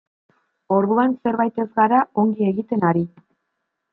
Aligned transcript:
Orduan 0.77 1.11
zerbait 1.27 1.61
ez 1.63 1.67
gara 1.81 2.01
ongi 2.23 2.47
egiten 2.53 2.87
ari. 2.93 3.05